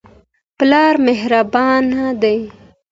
پلار 0.57 0.95
مهربانه 1.07 2.05
دی. 2.21 2.39